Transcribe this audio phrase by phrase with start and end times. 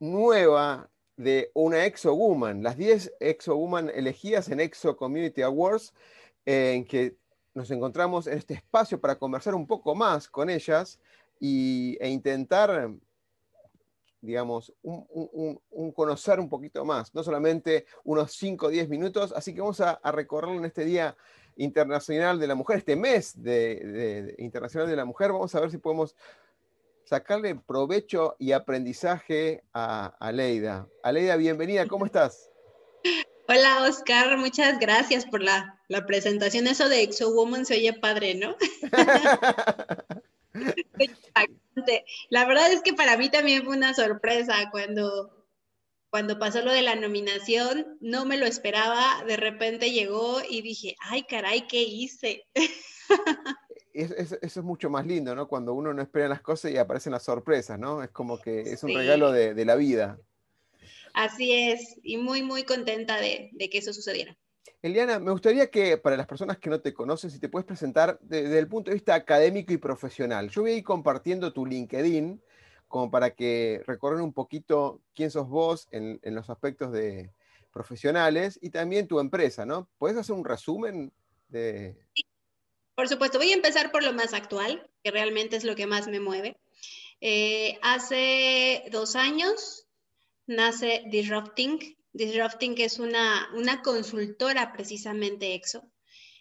[0.00, 5.92] nueva de una Exo Woman, las 10 Exo Woman elegidas en Exo Community Awards,
[6.46, 7.16] en que
[7.54, 11.00] nos encontramos en este espacio para conversar un poco más con ellas
[11.40, 12.90] y, e intentar,
[14.20, 19.60] digamos, un, conocer un poquito más, no solamente unos 5 o 10 minutos, así que
[19.60, 21.16] vamos a, a, recorrerlo en este Día
[21.56, 25.78] Internacional de la Mujer, este mes de, Internacional de la Mujer, vamos a ver si
[25.78, 26.14] podemos
[27.08, 30.86] sacarle provecho y aprendizaje a Aleida.
[31.02, 32.50] Aleida, bienvenida, ¿cómo estás?
[33.48, 36.66] Hola Oscar, muchas gracias por la, presentación.
[36.66, 38.54] Eso de Exo Woman se oye padre, ¿no?
[42.28, 45.46] la verdad es que para mí también fue una sorpresa cuando,
[46.10, 50.94] cuando pasó lo de la nominación, no me lo esperaba, de repente llegó y dije,
[51.00, 52.46] ay caray, ¿qué hice?
[54.02, 55.48] eso es mucho más lindo, ¿no?
[55.48, 58.02] Cuando uno no espera las cosas y aparecen las sorpresas, ¿no?
[58.02, 60.18] Es como que es un regalo de, la vida.
[61.14, 64.36] Así es, y muy, muy contenta de, que eso sucediera.
[64.82, 68.18] Eliana, me gustaría que para las personas que no te conocen, si te puedes presentar
[68.22, 70.48] desde el punto de vista académico y profesional.
[70.50, 72.40] Yo voy a ir compartiendo tu LinkedIn
[72.86, 77.32] como para que recorran un poquito quién sos vos en, en los aspectos de
[77.72, 79.88] profesionales y también tu empresa, ¿no?
[79.98, 81.12] ¿Puedes hacer un resumen
[81.48, 82.27] de, sí.
[82.98, 86.08] Por supuesto, voy a empezar por lo más actual, que realmente es lo que más
[86.08, 86.58] me mueve.
[87.20, 89.86] Eh, hace dos años
[90.48, 91.96] nace Disrupting.
[92.12, 95.88] Disrupting es una, una consultora precisamente EXO.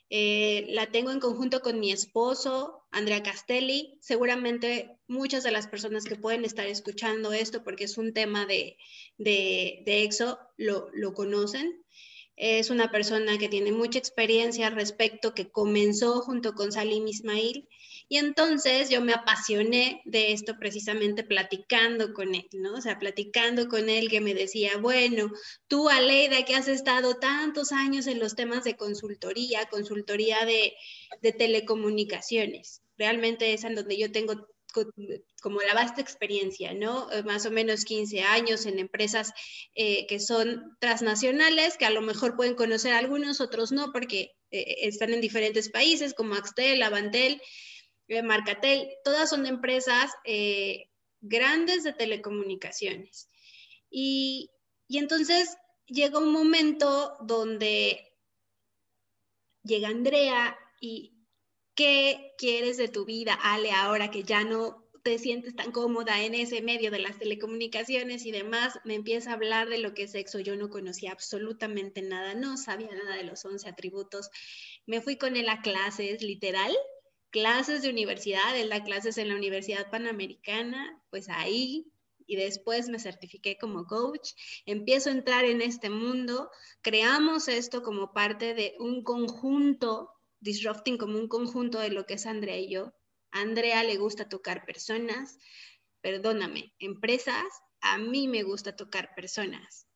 [0.10, 4.00] Eh, la tengo en conjunto con mi esposo, Andrea Castelli.
[4.02, 8.80] Seguramente muchas de las personas que pueden estar escuchando esto, porque es un tema de,
[9.20, 11.86] de, de EXO, lo, lo conocen.
[12.38, 17.68] Es una persona que tiene mucha experiencia al respecto, que comenzó junto con Salim Ismail.
[18.10, 22.76] Y entonces yo me apasioné de esto precisamente platicando con él, ¿no?
[22.76, 25.32] O sea, platicando con él que me decía, bueno,
[25.68, 30.74] tú, Aleida, que has estado tantos años en los temas de consultoría, consultoría de,
[31.22, 34.48] de telecomunicaciones, realmente es en donde yo tengo
[35.42, 37.12] como la vasta experiencia, ¿no?
[37.12, 39.34] Eh, más o menos 15 años en empresas
[39.76, 44.76] eh, que son transnacionales, que a lo mejor pueden conocer algunos, otros no, porque eh,
[44.82, 47.42] están en diferentes países, como Axtel, Avantel,
[48.24, 50.12] Marcatel, todas son empresas
[51.20, 53.30] grandes de telecomunicaciones.
[53.90, 54.50] Y,
[54.88, 55.58] y entonces
[55.88, 58.14] llega un momento donde
[59.64, 61.17] llega Andrea y
[61.78, 66.34] ¿Qué quieres de tu vida, Ale, ahora que ya no te sientes tan cómoda en
[66.34, 68.80] ese medio de las telecomunicaciones y demás?
[68.84, 70.40] Me empieza a hablar de lo que es sexo.
[70.40, 74.32] Yo no conocía absolutamente nada, no sabía nada de los 11 atributos.
[74.88, 76.76] Me fui con él a clases, literal,
[77.30, 81.92] clases de universidad, él da clases en la Universidad Panamericana, pues ahí
[82.26, 84.32] y después me certifiqué como coach,
[84.66, 86.50] empiezo a entrar en este mundo,
[86.82, 92.26] creamos esto como parte de un conjunto disrupting como un conjunto de lo que es
[92.26, 92.94] Andrea y yo.
[93.32, 95.38] A Andrea le gusta tocar personas,
[96.02, 97.46] perdóname, empresas,
[97.82, 99.88] a mí me gusta tocar personas.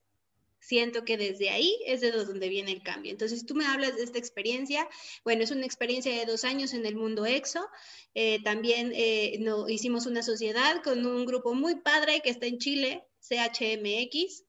[0.60, 3.12] Siento que desde ahí es de donde viene el cambio.
[3.12, 4.88] Entonces, tú me hablas de esta experiencia.
[5.24, 7.68] Bueno, es una experiencia de dos años en el mundo EXO.
[8.14, 9.40] Eh, también eh,
[9.70, 14.44] hicimos una sociedad con un grupo muy padre que está en Chile, CHMX,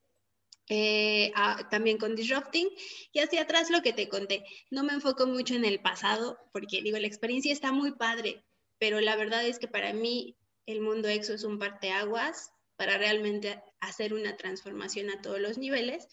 [0.69, 1.31] eh,
[1.69, 2.69] también con Disrupting.
[3.11, 4.45] Y hacia atrás lo que te conté.
[4.71, 8.45] No me enfoco mucho en el pasado porque digo, la experiencia está muy padre,
[8.79, 13.61] pero la verdad es que para mí el mundo EXO es un parteaguas para realmente
[13.79, 16.07] hacer una transformación a todos los niveles.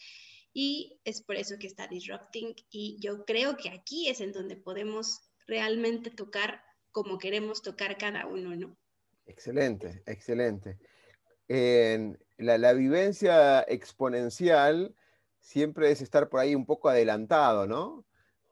[0.52, 2.54] Y es por eso que está Disrupting.
[2.70, 6.62] Y yo creo que aquí es en donde podemos realmente tocar
[6.92, 8.76] como queremos tocar cada uno, ¿no?
[9.26, 10.78] Excelente, excelente.
[11.46, 14.94] En la, vivencia exponencial
[15.40, 18.04] siempre es estar por ahí un poco adelantado, ¿no?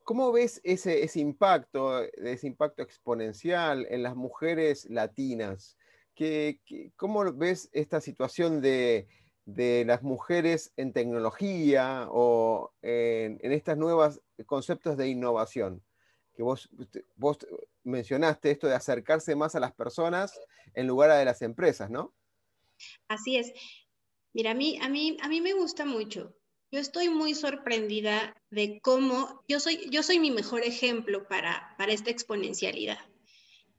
[0.05, 5.77] ¿Cómo ves ese, ese impacto, ese impacto exponencial en las mujeres latinas?
[6.15, 6.61] ¿Qué,
[6.97, 9.07] cómo ves esta situación de,
[9.47, 15.83] las mujeres en tecnología o en, estos nuevos conceptos de innovación?
[16.35, 16.71] Que vos,
[17.17, 17.39] vos
[17.85, 20.41] mencionaste esto de acercarse más a las personas
[20.75, 22.15] en lugar de las empresas, ¿no?
[23.09, 23.53] Así es.
[24.33, 26.39] Mira, a mí, a mí, a mí me gusta mucho
[26.71, 31.93] yo estoy muy sorprendida de cómo yo soy, yo soy mi mejor ejemplo para, para
[31.93, 32.99] esta exponencialidad.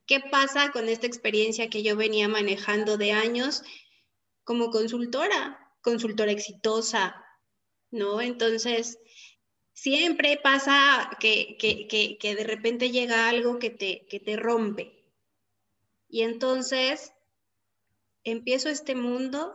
[0.08, 3.62] ¿Qué pasa con esta experiencia que yo venía manejando de años
[4.44, 7.24] como consultora, consultora exitosa,
[7.92, 8.20] ¿no?
[8.22, 8.98] Entonces,
[9.74, 15.14] siempre pasa que, que, que, de repente llega algo que te, que te rompe.
[16.08, 17.14] Y entonces
[18.32, 19.54] empiezo este mundo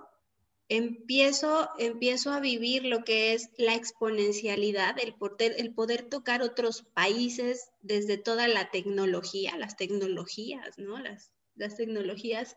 [0.69, 6.83] empiezo, empiezo a vivir lo que es la exponencialidad, el poder, el poder tocar otros
[6.95, 10.99] países desde toda la tecnología, las tecnologías, ¿no?
[10.99, 12.57] Las, las tecnologías.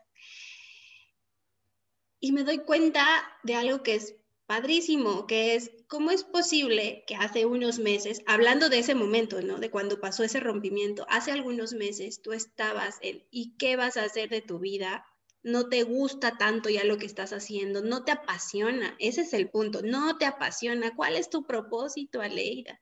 [2.20, 3.06] Y me doy cuenta
[3.44, 4.16] de algo que es
[4.46, 9.58] padrísimo, que es cómo es posible que hace unos meses, hablando de ese momento, ¿no?
[9.58, 14.04] De cuando pasó ese rompimiento, hace algunos meses tú estabas en ¿y qué vas a
[14.04, 15.04] hacer de tu vida?
[15.42, 19.50] No te gusta tanto ya lo que estás haciendo, no te apasiona, ese es el
[19.50, 22.80] punto, no te apasiona, ¿cuál es tu propósito, Aleida?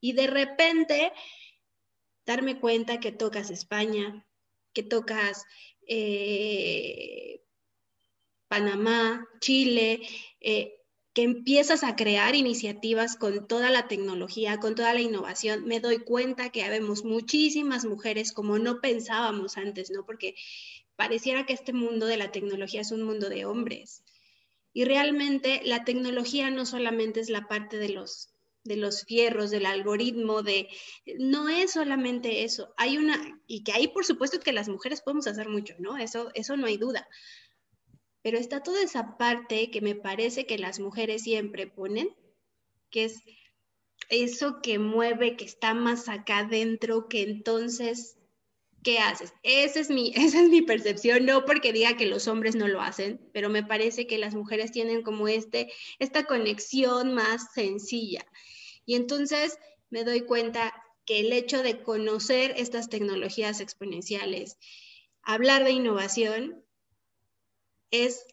[0.00, 1.12] Y de repente
[2.26, 4.26] darme cuenta que tocas España,
[4.72, 5.44] que tocas
[5.86, 7.42] eh,
[8.48, 10.02] Panamá, Chile,
[10.40, 10.72] eh,
[11.14, 16.00] que empiezas a crear iniciativas con toda la tecnología, con toda la innovación, me doy
[16.00, 20.04] cuenta que habemos muchísimas mujeres como no pensábamos antes, ¿no?
[20.04, 20.34] Porque
[20.96, 24.02] pareciera que este mundo de la tecnología es un mundo de hombres.
[24.72, 28.32] Y realmente la tecnología no solamente es la parte de los
[28.64, 30.68] de los fierros, del algoritmo, de
[31.18, 32.74] no es solamente eso.
[32.76, 35.96] Hay una y que ahí por supuesto que las mujeres podemos hacer mucho, ¿no?
[35.96, 37.08] Eso eso no hay duda.
[38.22, 42.08] Pero está toda esa parte que me parece que las mujeres siempre ponen,
[42.90, 43.22] que es
[44.08, 48.16] eso que mueve, que está más acá adentro, que entonces
[48.86, 49.34] ¿qué haces?
[49.42, 52.80] Esa es, mi, esa es mi percepción, no porque diga que los hombres no lo
[52.80, 58.24] hacen, pero me parece que las mujeres tienen como este, esta conexión más sencilla.
[58.84, 59.58] Y entonces
[59.90, 60.72] me doy cuenta
[61.04, 64.56] que el hecho de conocer estas tecnologías exponenciales,
[65.22, 66.64] hablar de innovación,
[67.90, 68.24] es,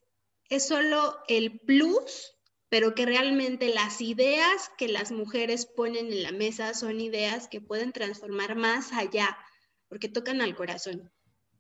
[0.49, 2.35] es solo el plus,
[2.69, 7.59] pero que realmente las ideas que las mujeres ponen en la mesa son ideas que
[7.59, 9.35] pueden transformar más allá
[9.93, 11.11] porque tocan al corazón.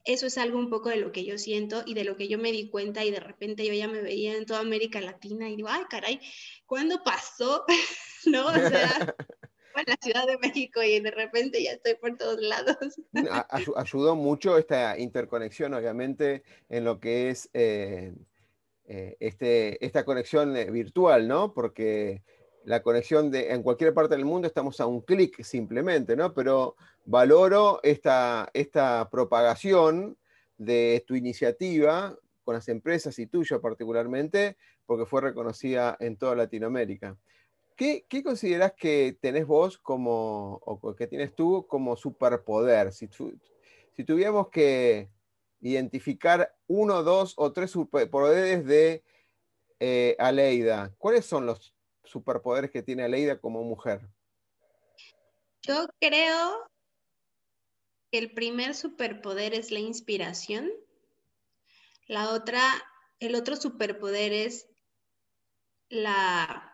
[0.05, 2.39] Eso es algo un poco de lo que yo siento y de lo que yo
[2.39, 5.55] me di cuenta y de repente yo ya me veía en toda América Latina y
[5.55, 6.19] digo, ay, caray,
[6.65, 7.63] ¿cuándo pasó?
[8.25, 8.47] ¿No?
[8.47, 9.15] O sea,
[9.75, 12.75] en la Ciudad de México y de repente ya estoy por todos lados.
[13.75, 18.15] ayudó mucho esta interconexión, obviamente, en lo que es eh,
[18.85, 21.53] eh, este, esta conexión eh, virtual, ¿no?
[21.53, 22.23] Porque
[22.65, 26.33] la conexión de en cualquier parte del mundo estamos a un clic simplemente, ¿no?
[26.33, 26.75] Pero
[27.05, 30.17] valoro esta, esta propagación
[30.57, 37.17] de tu iniciativa con las empresas y tuya particularmente, porque fue reconocida en toda Latinoamérica.
[37.75, 42.93] ¿Qué, qué consideras que tenés vos como, o que tienes tú como superpoder?
[42.93, 43.09] Si,
[43.91, 45.09] si tuviéramos que
[45.61, 49.03] identificar uno, dos o tres superpoderes de
[49.79, 51.72] eh, Aleida, ¿cuáles son los
[52.03, 54.01] superpoderes que tiene Aleida como mujer?
[55.61, 56.69] Yo creo
[58.11, 60.69] que el primer superpoder es la inspiración.
[62.07, 62.61] La otra,
[63.19, 64.67] el otro superpoder es
[65.89, 66.69] la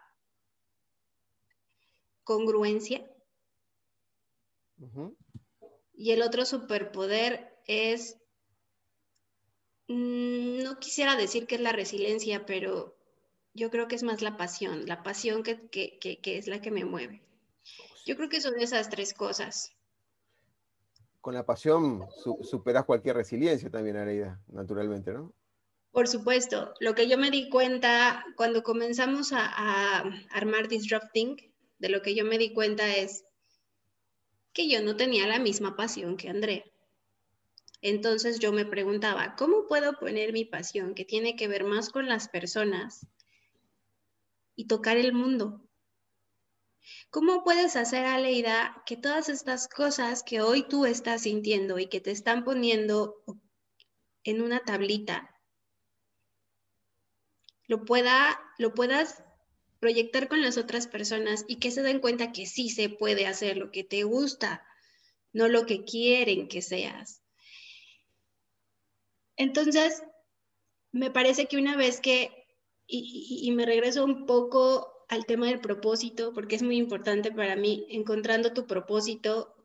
[2.24, 3.10] congruencia.
[5.94, 8.18] Y el otro superpoder es,
[9.88, 12.99] mm, no quisiera decir que es la resiliencia, pero
[13.60, 15.70] yo creo que es más la pasión, la pasión que,
[16.24, 17.22] es la que me mueve.
[18.06, 19.76] Yo creo que son esas tres cosas.
[21.20, 22.08] Con la pasión
[22.42, 25.34] superas cualquier resiliencia también, Areida, naturalmente, ¿no?
[25.92, 26.74] Por supuesto.
[26.80, 31.36] Lo que yo me di cuenta cuando comenzamos a, a armar Disrupting,
[31.80, 33.26] de lo que yo me di cuenta es
[34.54, 36.72] que yo no tenía la misma pasión que André.
[37.82, 42.08] Entonces yo me preguntaba, ¿cómo puedo poner mi pasión que tiene que ver más con
[42.08, 43.06] las personas
[44.60, 45.66] y tocar el mundo.
[47.10, 52.02] ¿Cómo puedes hacer, Aleida, que todas estas cosas que hoy tú estás sintiendo y que
[52.02, 53.24] te están poniendo
[54.26, 55.34] en una tablita,
[57.68, 59.24] lo, pueda, lo puedas
[59.80, 63.56] proyectar con las otras personas y que se den cuenta que sí se puede hacer
[63.56, 64.68] lo que te gusta,
[65.32, 67.24] no lo que quieren que seas.
[69.38, 70.04] Entonces,
[70.92, 72.39] me parece que una vez que,
[72.92, 77.86] y, me regreso un poco al tema del propósito, porque es muy importante para mí,
[77.90, 79.56] encontrando tu propósito,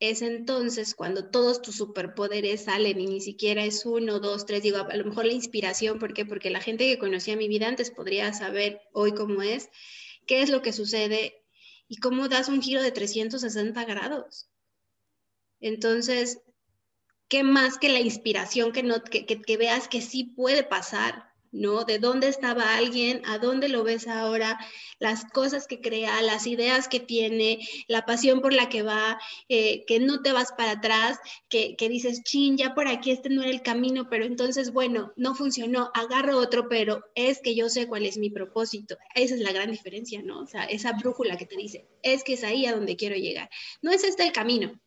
[0.00, 4.78] es entonces cuando todos tus superpoderes salen y ni siquiera es uno, dos, tres, digo,
[4.78, 6.24] a lo mejor la inspiración, ¿por qué?
[6.24, 9.68] Porque la gente que conocía mi vida antes podría saber hoy cómo es,
[10.26, 11.44] qué es lo que sucede
[11.86, 14.48] y cómo das un giro de 360 grados.
[15.60, 16.40] Entonces,
[17.28, 21.29] ¿qué más que la inspiración que, no, que, que veas que sí puede pasar?
[21.52, 21.84] ¿No?
[21.84, 24.58] De dónde estaba alguien, a dónde lo ves ahora,
[24.98, 29.84] las cosas que crea, las ideas que tiene, la pasión por la que va, eh,
[29.86, 33.42] que no te vas para atrás, que, que, dices, chin, ya por aquí este no
[33.42, 37.86] era el camino, pero entonces, bueno, no funcionó, agarro otro, pero es que yo sé
[37.86, 38.96] cuál es mi propósito.
[39.14, 40.40] Esa es la gran diferencia, ¿no?
[40.40, 43.50] O sea, esa brújula que te dice, es que es ahí a donde quiero llegar.
[43.82, 44.80] No es este el camino,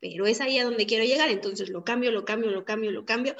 [0.00, 3.04] pero es ahí a donde quiero llegar, entonces lo cambio, lo cambio, lo cambio, lo
[3.04, 3.34] cambio.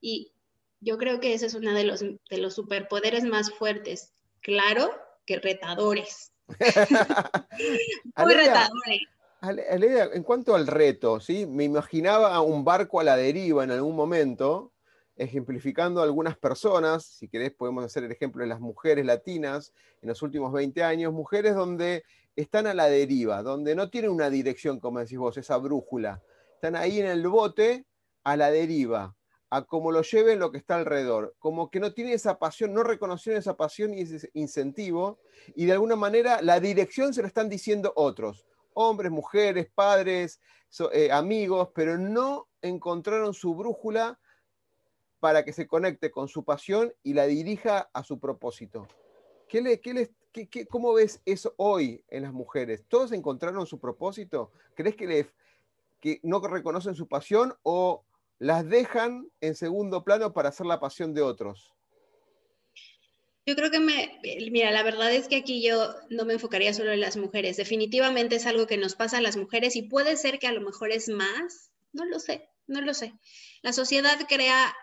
[0.00, 0.32] Y
[0.80, 4.14] yo creo que ese es uno de los, de los superpoderes más fuertes.
[4.40, 4.90] Claro
[5.26, 6.32] que retadores.
[8.16, 9.00] Muy retadores.
[10.14, 11.46] en cuanto al reto, ¿sí?
[11.46, 14.72] me imaginaba un barco a la deriva en algún momento,
[15.16, 20.08] ejemplificando a algunas personas, si querés podemos hacer el ejemplo de las mujeres latinas en
[20.08, 22.04] los últimos 20 años, mujeres donde
[22.36, 26.22] están a la deriva, donde no tienen una dirección, como decís vos, esa brújula,
[26.54, 27.84] están ahí en el bote
[28.24, 29.14] a la deriva,
[29.50, 32.84] a cómo lo lleve lo que está alrededor, como que no tiene esa pasión, no
[32.84, 35.18] reconocieron esa pasión y ese incentivo,
[35.56, 40.40] y de alguna manera la dirección se lo están diciendo otros, hombres, mujeres, padres,
[40.92, 44.20] eh, amigos, pero no encontraron su brújula
[45.18, 48.86] para que se conecte con su pasión y la dirija a su propósito.
[49.48, 50.08] ¿Qué le, qué
[50.68, 52.84] ¿Cómo ves eso hoy en las mujeres?
[52.88, 54.52] ¿Todos encontraron su propósito?
[54.74, 55.26] ¿Crees que, le,
[56.00, 58.04] que no reconocen su pasión o
[58.40, 61.72] las dejan en segundo plano para hacer la pasión de otros?
[63.44, 64.18] Yo creo que me,
[64.50, 67.58] mira, la verdad es que aquí yo no me enfocaría solo en las mujeres.
[67.58, 70.62] Definitivamente es algo que nos pasa a las mujeres y puede ser que a lo
[70.62, 73.12] mejor es más, no lo sé, no lo sé.
[73.60, 74.74] La sociedad crea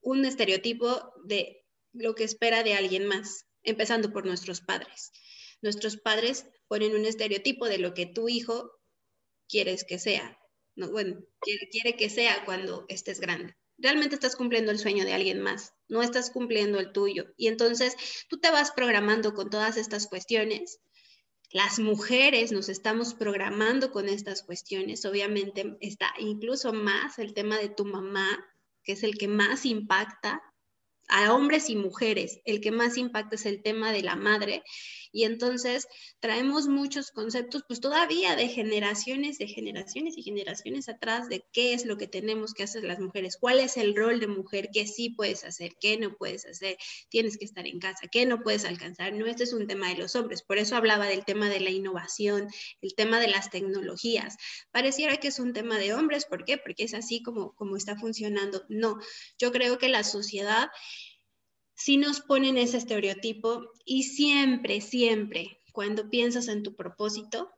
[0.00, 5.12] un estereotipo de lo que espera de alguien más, empezando por nuestros padres.
[5.62, 8.70] Nuestros padres ponen un estereotipo de lo que tu hijo
[9.48, 10.39] quieres que sea
[10.88, 13.54] bueno, quiere, que sea cuando estés grande.
[13.78, 17.32] Realmente estás cumpliendo el sueño de alguien más, no estás cumpliendo el tuyo.
[17.36, 17.96] Y entonces
[18.28, 20.80] tú te vas programando con todas estas cuestiones.
[21.52, 25.04] Las mujeres nos estamos programando con estas cuestiones.
[25.04, 28.28] Obviamente está incluso más el tema de tu mamá,
[28.84, 30.42] que es el que más impacta
[31.08, 32.40] a hombres y mujeres.
[32.44, 34.62] El que más impacta es el tema de la madre.
[35.12, 35.86] Y entonces
[36.20, 41.84] traemos muchos conceptos, pues todavía de generaciones, de generaciones y generaciones atrás de qué es
[41.84, 45.10] lo que tenemos que hacer las mujeres, cuál es el rol de mujer, qué sí
[45.10, 46.76] puedes hacer, qué no puedes hacer,
[47.08, 49.12] tienes que estar en casa, qué no puedes alcanzar.
[49.12, 50.42] No, este es un tema de los hombres.
[50.42, 52.48] Por eso hablaba del tema de la innovación,
[52.80, 54.36] el tema de las tecnologías.
[54.70, 56.58] Pareciera que es un tema de hombres, ¿por qué?
[56.58, 58.64] Porque es así como, como está funcionando.
[58.68, 58.98] No,
[59.38, 60.68] yo creo que la sociedad
[61.80, 67.50] si nos ponen ese estereotipo y siempre, siempre, cuando piensas en tu propósito,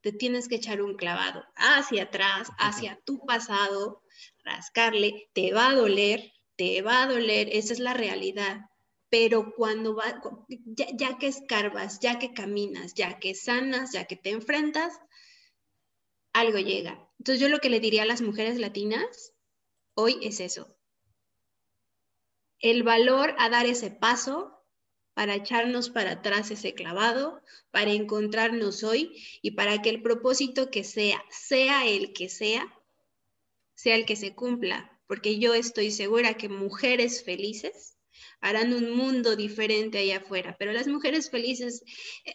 [0.00, 4.02] te tienes que echar un clavado hacia atrás, hacia tu pasado,
[4.42, 8.62] rascarle, te va a doler, te va a doler, esa es la realidad.
[9.08, 14.16] Pero cuando va, ya, ya que escarbas, ya que caminas, ya que sanas, ya que
[14.16, 14.98] te enfrentas,
[16.32, 17.08] algo llega.
[17.20, 19.32] Entonces yo lo que le diría a las mujeres latinas
[19.94, 20.76] hoy es eso,
[22.60, 24.56] el valor a dar ese paso
[25.14, 29.12] para echarnos para atrás ese clavado, para encontrarnos hoy
[29.42, 32.66] y para que el propósito que sea, sea el que sea,
[33.74, 37.96] sea el que se cumpla, porque yo estoy segura que mujeres felices
[38.40, 41.82] harán un mundo diferente allá afuera, pero las mujeres felices,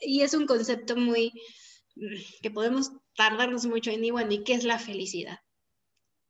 [0.02, 1.32] y es un concepto muy
[2.42, 5.40] que podemos tardarnos mucho en igual, ¿y qué es la felicidad?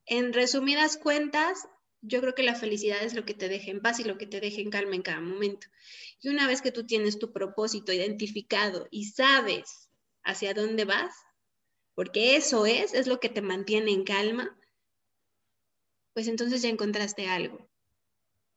[0.05, 1.67] En resumidas cuentas,
[2.07, 4.27] yo creo que la felicidad es lo que te deja en paz y lo que
[4.27, 5.67] te deja en calma en cada momento.
[6.21, 9.89] Y una vez que tú tienes tu propósito identificado y sabes
[10.23, 11.13] hacia dónde vas,
[11.93, 14.57] porque eso es, es lo que te mantiene en calma,
[16.13, 17.69] pues entonces ya encontraste algo.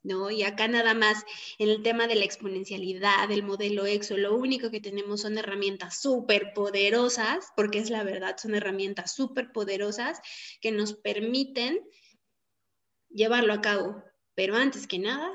[0.04, 0.30] ¿No?
[0.30, 1.24] Y acá nada más
[1.58, 6.00] en el tema de la exponencialidad, del modelo EXO, lo único que tenemos son herramientas
[6.00, 10.20] súper poderosas, porque es la verdad, son herramientas súper poderosas
[10.60, 11.80] que nos permiten
[13.10, 14.02] llevarlo a cabo.
[14.34, 15.30] Pero antes que nada,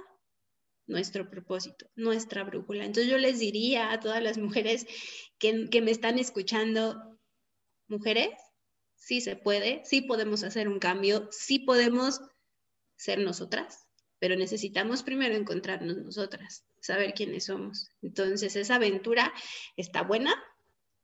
[0.88, 2.86] nuestro propósito, nuestra brújula.
[2.86, 4.86] Entonces yo les diría a todas las mujeres
[5.38, 7.20] que, que me están escuchando,
[7.88, 8.32] mujeres,
[8.96, 12.22] sí se puede, sí podemos hacer un cambio, sí podemos
[12.96, 13.86] ser nosotras,
[14.20, 17.89] pero necesitamos primero encontrarnos nosotras, saber quiénes somos.
[18.01, 19.34] Entonces, esa aventura
[19.75, 20.34] está buena,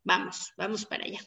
[0.03, 1.19] vamos, vamos para allá.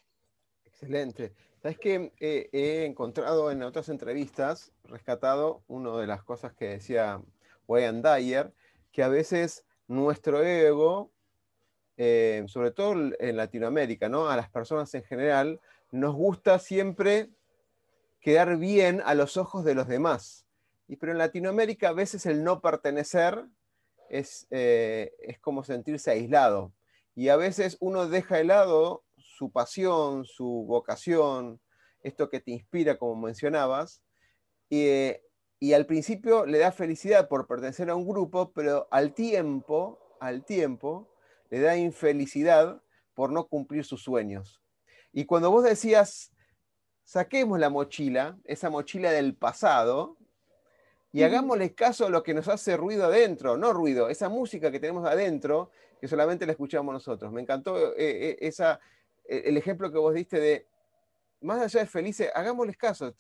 [0.64, 1.34] Excelente.
[1.62, 7.22] Sabes que eh, he encontrado en otras entrevistas, rescatado una de las cosas que decía
[7.68, 8.52] Wayne Dyer,
[8.90, 11.12] que a veces nuestro ego,
[11.96, 14.28] eh, sobre todo en Latinoamérica, ¿no?
[14.28, 15.60] a las personas en general,
[15.92, 17.30] nos gusta siempre
[18.20, 20.44] quedar bien a los ojos de los demás.
[20.88, 23.44] Y, pero en Latinoamérica a veces el no pertenecer
[24.08, 26.72] es, eh, es como sentirse aislado.
[27.14, 29.04] Y a veces uno deja de lado
[29.36, 31.60] su pasión, su vocación,
[32.02, 34.02] esto que te inspira, como mencionabas,
[34.68, 35.12] y,
[35.58, 40.44] y, al principio le da felicidad por pertenecer a un grupo, pero al tiempo, al
[40.44, 41.08] tiempo,
[41.50, 42.82] le da infelicidad
[43.14, 44.62] por no cumplir sus sueños.
[45.12, 46.32] Y cuando vos decías,
[47.04, 50.16] saquemos la mochila, esa mochila del pasado,
[51.12, 54.80] y hagámosle caso a lo que nos hace ruido adentro, no ruido, esa música que
[54.80, 55.70] tenemos adentro,
[56.00, 57.30] que solamente la escuchamos nosotros.
[57.32, 58.80] Me encantó eh, eh, esa, eh,
[59.24, 60.66] el ejemplo que vos diste de,
[61.40, 63.14] más allá de felices, hagámosles caso,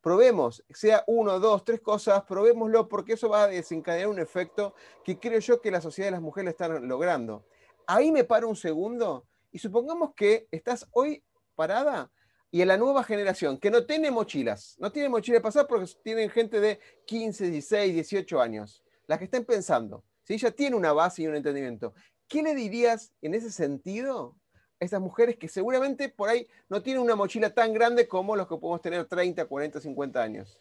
[0.00, 5.18] probemos, sea uno, dos, tres cosas, probémoslo, porque eso va a desencadenar un efecto que
[5.18, 7.46] creo yo que la sociedad de las mujeres están logrando.
[7.86, 12.10] Ahí me paro un segundo y supongamos que estás hoy parada
[12.50, 15.90] y en la nueva generación, que no tiene mochilas, no tiene mochila de pasar porque
[16.02, 20.92] tienen gente de 15, 16, 18 años, las que estén pensando, si ella tiene una
[20.92, 21.94] base y un entendimiento,
[22.28, 24.36] ¿qué le dirías en ese sentido
[24.80, 28.56] esas mujeres que seguramente por ahí no tienen una mochila tan grande como los que
[28.56, 30.58] podemos tener 30, 40, 50 años?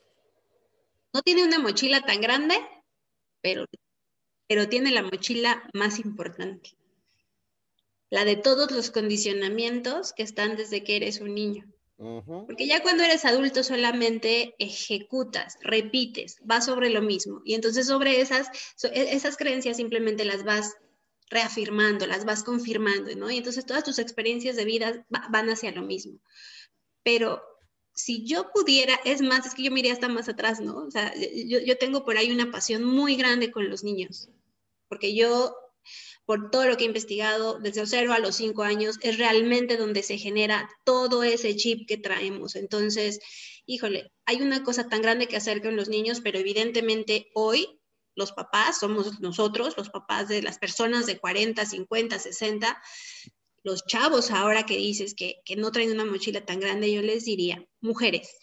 [1.14, 2.56] No tiene una mochila tan grande,
[3.42, 3.66] pero,
[4.48, 6.72] pero tiene la mochila más importante,
[8.10, 11.66] la de todos los condicionamientos que están desde que eres un niño.
[11.98, 17.42] Porque ya cuando eres adulto solamente ejecutas, repites, vas sobre lo mismo.
[17.46, 18.48] Y entonces sobre esas,
[18.84, 20.76] e, esas creencias simplemente las vas
[21.34, 23.30] reafirmando, las vas confirmando, ¿no?
[23.30, 26.20] Y entonces todas tus experiencias de vida van hacia lo mismo.
[27.04, 27.42] Pero
[27.94, 30.78] si yo pudiera, es más, es que yo miré hasta más atrás, ¿no?
[30.78, 34.30] O sea, yo, yo tengo por ahí una pasión muy grande con los niños,
[34.88, 35.56] porque yo
[36.26, 40.04] por todo lo que he investigado, desde 0 a los 5 años, es realmente donde
[40.04, 42.56] se genera todo ese chip que traemos.
[42.56, 43.20] Entonces,
[43.66, 47.82] híjole, hay una cosa tan grande que hacer con los niños, pero evidentemente hoy
[48.16, 52.82] los papás somos nosotros, los papás de las personas de 40, 50, 60,
[53.64, 57.66] los chavos ahora que dices que, no traen una mochila tan grande, yo les diría,
[57.80, 58.36] mujeres,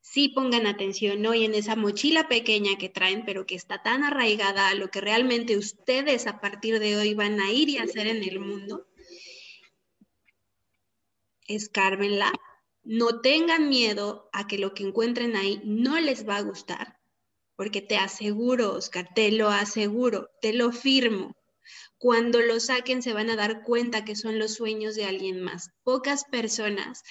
[0.00, 4.68] sí pongan atención hoy en esa mochila pequeña que traen, pero que está tan arraigada
[4.68, 8.24] a lo que realmente ustedes a partir de hoy van a ir y hacer en
[8.24, 8.86] el mundo.
[11.46, 12.32] Escárbenla.
[12.82, 16.99] No tengan miedo a que lo que encuentren ahí no les va a gustar,
[17.60, 21.36] porque te aseguro, Oscar, te lo aseguro, te lo firmo.
[21.98, 25.68] Cuando lo saquen se van a dar cuenta que son los sueños de alguien más.
[25.82, 27.02] Pocas personas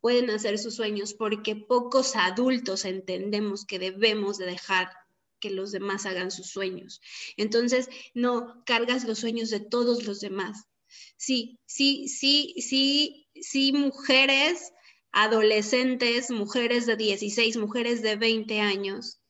[0.00, 4.92] pueden hacer sus sueños porque pocos adultos entendemos que debemos de dejar
[5.40, 7.00] que los demás hagan sus sueños.
[7.36, 10.68] Entonces, no cargas los sueños de todos los demás.
[11.16, 14.70] Sí, sí, sí, sí, sí, mujeres,
[15.10, 19.20] adolescentes, mujeres de 16, mujeres de 20 años,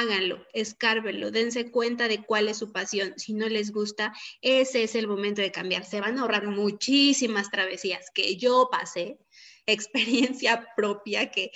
[0.00, 3.14] háganlo, escárbenlo, dense cuenta de cuál es su pasión.
[3.16, 5.84] Si no les gusta, ese es el momento de cambiar.
[5.84, 9.18] Se van a ahorrar muchísimas travesías que yo pasé,
[9.66, 11.52] experiencia propia que,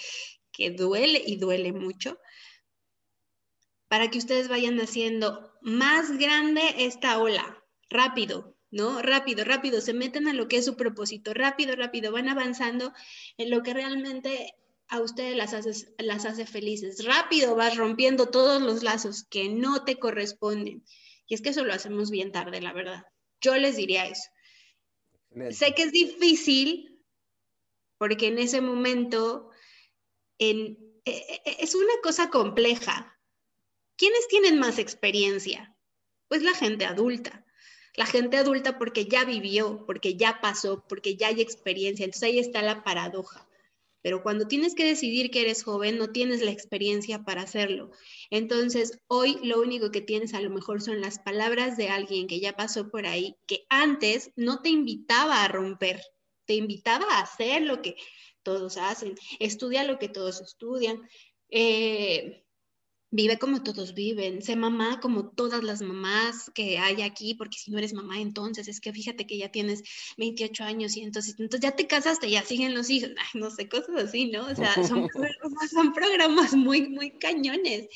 [0.52, 2.18] que duele y duele mucho,
[3.88, 9.02] para que ustedes vayan haciendo más grande esta ola, rápido, ¿no?
[9.02, 12.92] Rápido, rápido, se meten a lo que es su propósito, rápido, rápido, van avanzando
[13.38, 14.54] en lo que realmente
[14.88, 17.04] a ustedes las hace, las hace felices.
[17.04, 20.84] Rápido vas rompiendo todos los lazos que no te corresponden.
[21.26, 23.04] Y es que eso lo hacemos bien tarde, la verdad.
[23.40, 24.30] Yo les diría eso.
[25.50, 27.02] Sé que es difícil
[27.98, 29.50] porque en ese momento
[30.38, 33.14] en, e, e, e, es una cosa compleja.
[33.96, 35.76] ¿Quiénes tienen más experiencia?
[36.28, 37.44] Pues la gente adulta.
[37.94, 42.04] La gente adulta porque ya vivió, porque ya pasó, porque ya hay experiencia.
[42.04, 43.47] Entonces ahí está la paradoja
[44.02, 47.90] pero cuando tienes que decidir que eres joven, no tienes la experiencia para hacerlo.
[48.30, 52.40] Entonces, hoy lo único que tienes a lo mejor son las palabras de alguien que
[52.40, 56.00] ya pasó por ahí, que antes no te invitaba a romper,
[56.46, 57.96] te invitaba a hacer lo que
[58.42, 61.08] todos hacen, estudia lo que todos estudian.
[61.50, 62.44] Eh,
[63.10, 67.70] vive como todos viven, sé mamá como todas las mamás que hay aquí, porque si
[67.70, 69.82] no eres mamá entonces es que fíjate que ya tienes
[70.18, 73.96] 28 años y entonces, entonces ya te casaste, ya siguen los hijos, no sé, cosas
[73.96, 74.46] así, ¿no?
[74.46, 77.88] O sea, son, programas, son programas muy, muy cañones.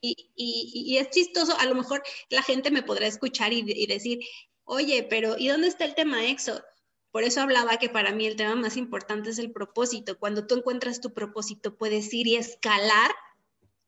[0.00, 4.20] Y, y, es chistoso, a lo mejor la gente me podrá escuchar y, y decir,
[4.64, 6.62] oye, pero ¿y dónde está el tema EXO?
[7.10, 10.18] Por eso hablaba que para mí el tema más importante es el propósito.
[10.18, 13.12] Cuando tú encuentras tu propósito, puedes ir y escalar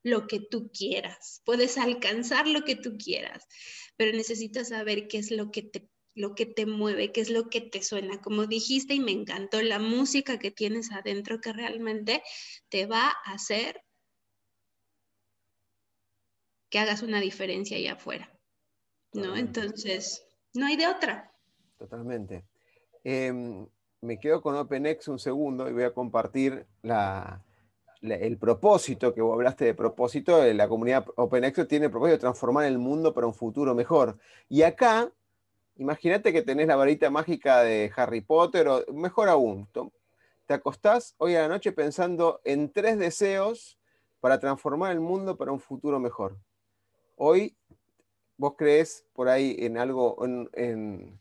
[0.06, 3.44] lo que tú quieras, puedes alcanzar lo que tú quieras,
[3.96, 7.50] pero necesitas saber qué es lo que te lo que te mueve, qué es lo
[7.50, 8.22] que te suena.
[8.22, 12.22] Como dijiste y me encantó la música que tienes adentro que realmente
[12.70, 13.82] te va a hacer
[16.70, 18.32] que hagas una diferencia allá afuera.
[19.12, 19.36] ¿No?
[19.36, 21.34] Entonces, no hay de otra.
[21.76, 22.46] Totalmente.
[23.04, 23.68] Em,
[24.00, 27.45] me quedo con OpenX un segundo y voy a compartir la,
[28.12, 32.66] el propósito, que vos hablaste de propósito, la comunidad OpenExo tiene el propósito de transformar
[32.66, 34.18] el mundo para un futuro mejor.
[34.48, 35.10] Y acá,
[35.76, 39.68] imagínate que tenés la varita mágica de Harry Potter, o mejor aún,
[40.46, 43.78] te acostás hoy a la noche pensando en tres deseos
[44.20, 46.38] para transformar el mundo para un futuro mejor.
[47.16, 47.56] Hoy
[48.36, 51.20] vos crees por ahí en algo, en, en,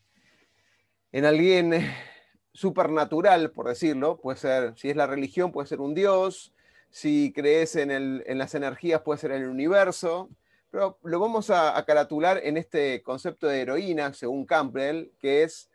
[1.12, 1.74] en alguien
[2.54, 6.55] supernatural, por decirlo, puede ser, si es la religión, puede ser un dios,
[6.96, 10.30] si crees en, las energías puede ser el universo,
[10.72, 15.70] pero lo vamos a, caratular en este concepto de heroína, según Campbell, que es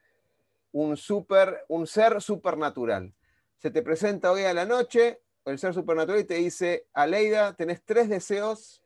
[0.73, 3.13] un, super, un ser supernatural.
[3.59, 7.85] Se te presenta hoy a la noche el ser supernatural y te dice, Aleida, tenés
[7.85, 8.81] tres deseos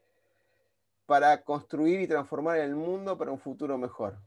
[1.06, 4.18] para construir y transformar el mundo para un futuro mejor.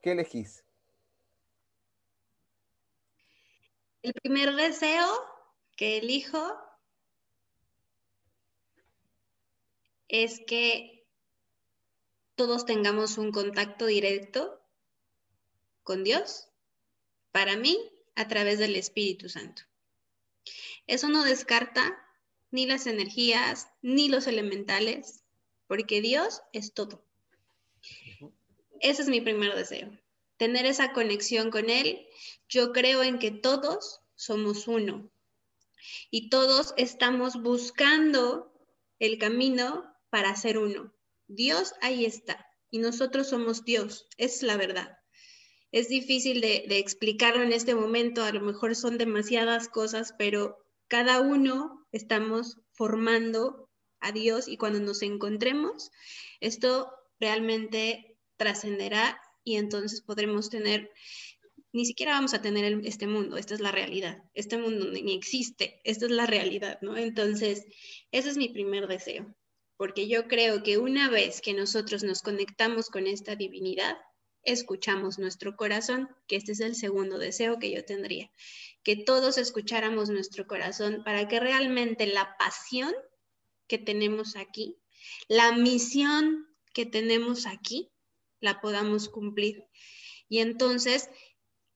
[0.00, 0.64] ¿Qué elegís?
[4.00, 5.06] El primer deseo
[5.76, 6.71] que elijo
[10.08, 11.04] es que
[12.34, 14.60] todos tengamos un contacto directo
[15.82, 16.48] con Dios,
[17.30, 17.78] para mí,
[18.14, 19.62] a través del Espíritu Santo.
[20.86, 21.98] Eso no descarta
[22.50, 25.24] ni las energías, ni los elementales,
[25.66, 27.04] porque Dios es todo.
[28.80, 29.90] Ese es mi primer deseo,
[30.36, 32.06] tener esa conexión con Él.
[32.48, 35.10] Yo creo en que todos somos uno
[36.10, 38.52] y todos estamos buscando
[38.98, 40.92] el camino para ser uno.
[41.26, 44.98] Dios ahí está y nosotros somos Dios, es la verdad.
[45.72, 51.22] Es difícil de, explicarlo en este momento, a lo mejor son demasiadas cosas, pero cada
[51.22, 53.70] uno estamos formando
[54.00, 55.90] a Dios y cuando nos encontremos,
[56.40, 60.90] esto realmente trascenderá y entonces podremos tener,
[61.72, 65.80] ni siquiera vamos a tener este mundo, esta es la realidad, este mundo ni existe,
[65.84, 66.98] esta es la realidad, ¿no?
[66.98, 67.64] Entonces,
[68.10, 69.34] ese es mi primer deseo,
[69.82, 73.98] porque yo creo que una vez que nosotros nos conectamos con esta divinidad,
[74.44, 78.30] escuchamos nuestro corazón, que este es el segundo deseo que yo tendría,
[78.84, 82.94] que todos escucháramos nuestro corazón para que realmente la pasión
[83.66, 84.76] que tenemos aquí,
[85.26, 87.90] la misión que tenemos aquí,
[88.38, 89.64] la podamos cumplir.
[90.28, 91.10] Y entonces,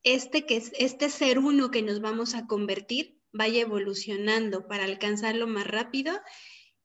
[0.05, 5.67] este, que, este ser uno que nos vamos a convertir vaya evolucionando para alcanzarlo más
[5.67, 6.17] rápido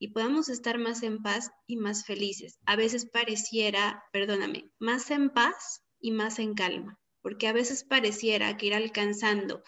[0.01, 2.57] y podamos estar más en paz y más felices.
[2.65, 8.57] A veces pareciera, perdóname, más en paz y más en calma, porque a veces pareciera
[8.57, 9.61] que ir alcanzando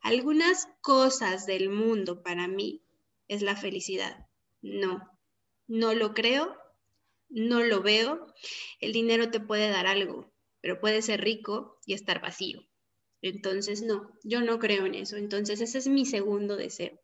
[0.00, 2.82] algunas cosas del mundo para mí
[3.28, 4.26] es la felicidad.
[4.60, 5.08] No,
[5.68, 6.56] no lo creo,
[7.28, 8.26] no lo veo.
[8.80, 12.60] El dinero te puede dar algo, pero puede ser rico y estar vacío.
[13.22, 15.16] Entonces, no, yo no creo en eso.
[15.16, 16.98] Entonces, ese es mi segundo deseo.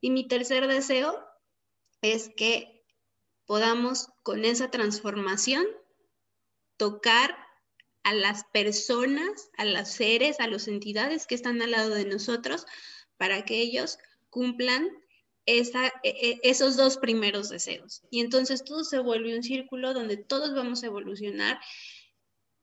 [0.00, 1.33] Y mi tercer deseo
[2.12, 2.84] es que
[3.46, 5.66] podamos con esa transformación
[6.76, 7.36] tocar
[8.02, 12.66] a las personas, a los seres, a las entidades que están al lado de nosotros
[13.16, 14.88] para que ellos cumplan
[15.46, 18.02] esa, e, e, esos dos primeros deseos.
[18.10, 21.60] Y entonces todo se vuelve un círculo donde todos vamos a evolucionar,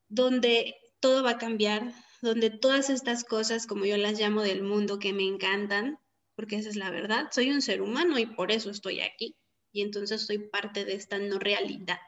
[0.09, 4.99] donde todo va a cambiar, donde todas estas cosas, como yo las llamo del mundo,
[4.99, 5.99] que me encantan,
[6.35, 7.27] porque esa es la verdad.
[7.31, 9.35] Soy un ser humano y por eso estoy aquí.
[9.71, 11.99] Y entonces soy parte de esta no realidad.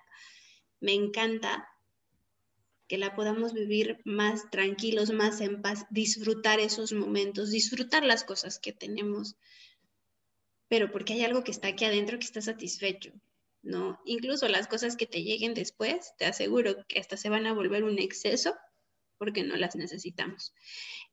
[0.80, 1.68] Me encanta
[2.88, 8.60] que la podamos vivir más tranquilos, más en paz, disfrutar esos momentos, disfrutar las cosas
[8.60, 9.36] que tenemos,
[10.68, 13.14] pero porque hay algo que está aquí adentro que está satisfecho,
[13.62, 14.00] ¿no?
[14.06, 17.84] Incluso las cosas que te lleguen después, te aseguro que hasta se van a volver
[17.84, 18.54] un exceso
[19.24, 20.54] porque no las necesitamos.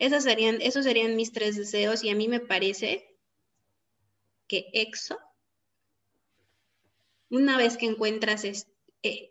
[0.00, 3.16] Esas serían, esos serían mis tres deseos y a mí me parece
[4.48, 5.16] que EXO
[7.28, 9.30] una vez que encuentras eh,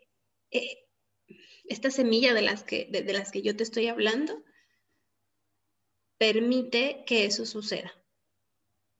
[0.50, 0.88] eh,
[1.64, 4.42] esta semilla de las, que, de las que yo te estoy hablando,
[6.16, 7.92] permite que eso suceda.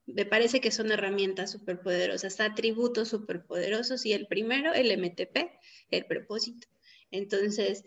[0.05, 5.51] Me parece que son herramientas superpoderosas, atributos superpoderosos y el primero, el MTP,
[5.91, 6.69] el propósito.
[7.11, 7.85] Entonces,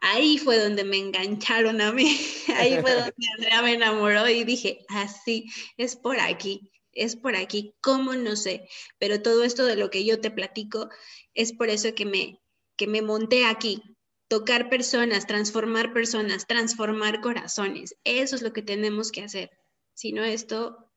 [0.00, 2.16] ahí fue donde me engancharon a mí,
[2.56, 7.74] ahí fue donde Andrea me enamoró y dije, así, es por aquí, es por aquí,
[7.80, 8.68] ¿cómo no sé?
[8.98, 10.88] Pero todo esto de lo que yo te platico
[11.34, 12.40] es por eso que me,
[12.76, 13.82] que me monté aquí,
[14.28, 19.50] tocar personas, transformar personas, transformar corazones, eso es lo que tenemos que hacer,
[19.94, 20.90] si no esto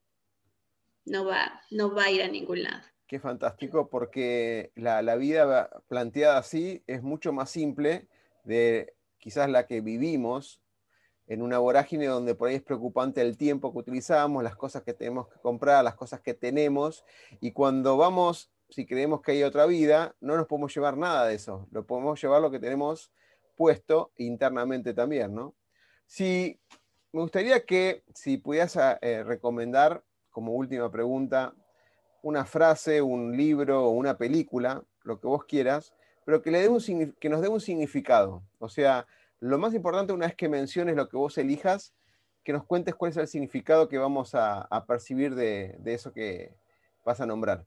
[1.06, 2.84] no va, no va a ir a ningún lado.
[3.08, 8.08] Qué fantástico, porque la, la vida planteada así es mucho más simple
[8.50, 10.60] de quizás la que vivimos
[11.28, 14.96] en una vorágine donde por ahí es preocupante el tiempo que utilizamos, las cosas que
[14.96, 17.06] tenemos que comprar, las cosas que tenemos,
[17.40, 21.36] y cuando vamos, si creemos que hay otra vida, no nos podemos llevar nada de
[21.36, 23.12] eso, lo podemos llevar lo que tenemos
[23.56, 25.54] puesto internamente también, ¿no?
[26.08, 26.60] Si,
[27.12, 31.54] me gustaría que si pudieras eh, recomendar, como última pregunta,
[32.24, 35.94] una frase, un libro o una película, lo que vos quieras,
[36.30, 38.44] pero que, le dé un, que nos dé un significado.
[38.60, 39.08] O sea,
[39.40, 41.92] lo más importante una vez que menciones lo que vos elijas,
[42.44, 46.54] que nos cuentes cuál es el significado que vamos a, percibir de, de, eso que
[47.04, 47.66] vas a nombrar.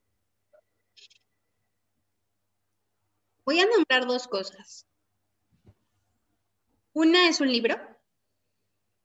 [3.45, 4.87] Voy a nombrar dos cosas.
[6.93, 7.75] Una es un libro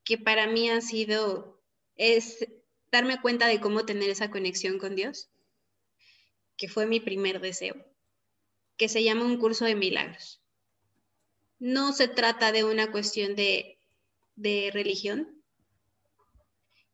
[0.03, 1.59] que para mí ha sido,
[1.95, 2.47] es
[2.91, 5.31] darme cuenta de cómo tener esa conexión con Dios,
[6.57, 7.96] que fue mi primer deseo
[8.77, 10.41] que se llama un curso de milagros.
[11.59, 13.79] No se trata de una cuestión de,
[14.35, 15.41] de religión.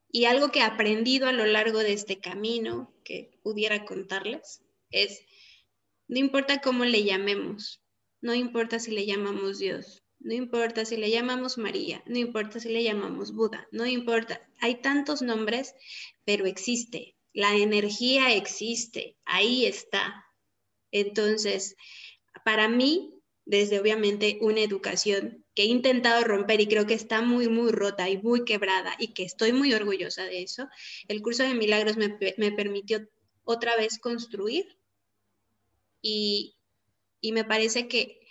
[0.09, 5.21] Y algo que he aprendido a lo largo de este camino que pudiera contarles es,
[6.07, 7.81] no importa cómo le llamemos,
[8.21, 12.69] no importa si le llamamos Dios, no importa si le llamamos María, no importa si
[12.69, 15.75] le llamamos Buda, no importa, hay tantos nombres,
[16.23, 20.25] pero existe, la energía existe, ahí está,
[20.93, 21.75] entonces,
[22.45, 27.49] para mí, desde obviamente una educación que he intentado romper y creo que está muy,
[27.49, 30.69] muy rota y muy quebrada y que estoy muy orgullosa de eso,
[31.07, 32.09] el curso de milagros me,
[32.51, 33.09] permitió
[33.43, 34.77] otra vez construir
[36.01, 36.55] y,
[37.21, 38.21] me parece que,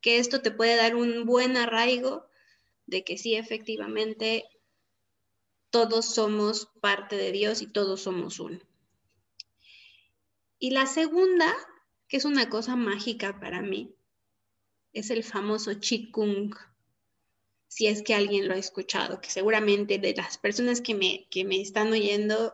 [0.00, 2.26] que esto te puede dar un buen arraigo
[2.86, 4.44] de que sí, efectivamente,
[5.70, 8.60] todos somos parte de Dios y todos somos uno.
[10.58, 11.56] Y la segunda
[12.10, 13.94] que es una cosa mágica para mí.
[14.92, 16.52] Es el famoso Qigong,
[17.68, 21.44] si es que alguien lo ha escuchado, que seguramente de las personas que me, que
[21.44, 22.52] me están oyendo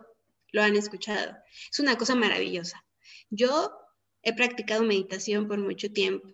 [0.52, 1.34] lo han escuchado.
[1.70, 2.84] Es una cosa maravillosa.
[3.30, 3.72] Yo
[4.22, 6.28] he practicado meditación por mucho tiempo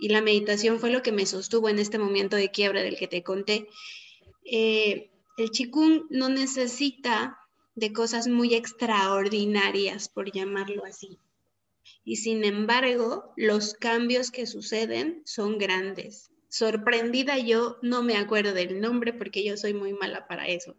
[0.00, 3.06] y la meditación fue lo que me sostuvo en este momento de quiebra del que
[3.06, 3.68] te conté.
[4.44, 7.38] Eh, el Qigong no necesita
[7.76, 11.20] de cosas muy extraordinarias, por llamarlo así
[12.04, 16.30] y sin embargo los cambios que suceden son grandes.
[16.48, 20.76] Sorprendida yo, no me acuerdo del nombre porque yo soy muy mala para eso,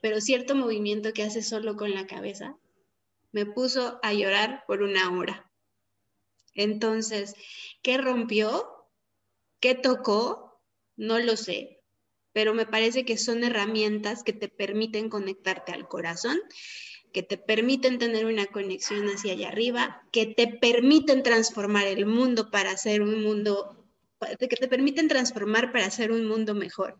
[0.00, 2.56] pero cierto movimiento que hace solo con la cabeza
[3.32, 5.50] me puso a llorar por una hora.
[6.54, 7.34] Entonces,
[7.82, 8.68] ¿qué rompió?
[9.60, 10.62] ¿Qué tocó?
[10.96, 11.82] No lo sé,
[12.32, 16.40] pero me parece que son herramientas que te permiten conectarte al corazón
[17.12, 22.50] que te permiten tener una conexión hacia allá arriba, que te permiten transformar el mundo
[22.50, 23.84] para hacer un mundo,
[24.38, 26.96] que te permiten transformar para hacer un mundo mejor.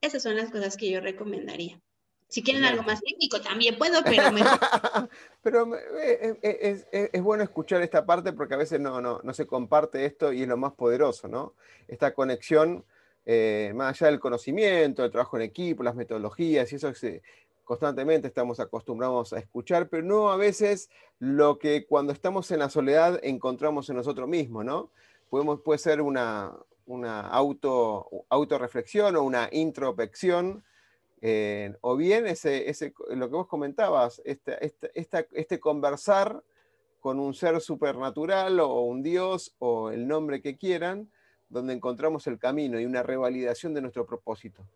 [0.00, 1.80] Esas son las cosas que yo recomendaría.
[2.28, 4.58] Si quieren algo más técnico también puedo, pero mejor.
[5.42, 9.34] pero eh, eh, es, es, bueno escuchar esta parte porque a veces no, no, no,
[9.34, 11.54] se comparte esto y es lo más poderoso, ¿no?
[11.86, 12.84] Esta conexión,
[13.24, 17.22] eh, más allá del conocimiento, el trabajo en equipo, las metodologías y eso se,
[17.64, 22.70] constantemente estamos acostumbrados a escuchar, pero no a veces lo que cuando estamos en la
[22.70, 24.90] soledad encontramos en nosotros mismos, ¿no?
[25.30, 26.56] Podemos, puede ser una,
[27.30, 30.64] auto, autorreflexión o una introspección,
[31.22, 36.42] eh, o bien ese, ese, lo que vos comentabas, este conversar
[37.00, 41.10] con un ser supernatural o un dios o el nombre que quieran,
[41.48, 44.66] donde encontramos el camino y una revalidación de nuestro propósito.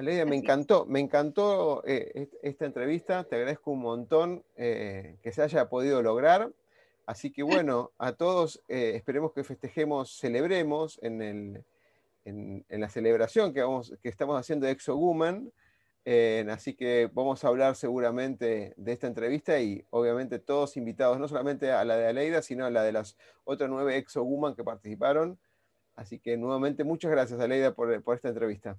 [0.00, 5.42] Aledia, me encantó, me encantó eh, esta entrevista, te agradezco un montón eh, que se
[5.42, 6.50] haya podido lograr.
[7.04, 11.64] Así que bueno, a todos eh, esperemos que festejemos, celebremos en, el,
[12.24, 15.52] en, la celebración que, vamos, que estamos haciendo de Exoguman
[16.06, 21.28] Eh, así que vamos a hablar seguramente de esta entrevista y obviamente todos invitados, no
[21.28, 25.38] solamente a la de Aleida, sino a la de las otras nueve exo-woman que participaron.
[25.94, 28.78] Así que nuevamente muchas gracias Aleida por, por esta entrevista.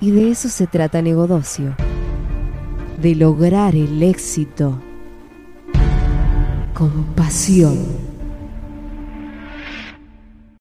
[0.00, 1.74] Y de eso se trata Negodocio.
[3.00, 4.80] De lograr el éxito
[6.74, 8.15] con pasión.